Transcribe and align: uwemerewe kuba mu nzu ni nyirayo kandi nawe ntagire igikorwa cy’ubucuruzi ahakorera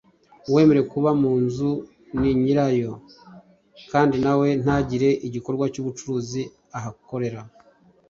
uwemerewe 0.49 0.85
kuba 0.93 1.09
mu 1.21 1.31
nzu 1.43 1.71
ni 2.19 2.31
nyirayo 2.41 2.93
kandi 3.91 4.15
nawe 4.25 4.47
ntagire 4.61 5.09
igikorwa 5.27 5.65
cy’ubucuruzi 5.73 6.41
ahakorera 6.77 7.41